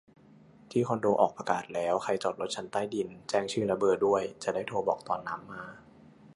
[0.71, 5.63] ที่คอนโดออกประกาศแล้ว ใครจอดรถชั้นใต้ดิน แจ้งชื่อและเบอร์ด้วย จะได้โทรบอกตอนน้ำมา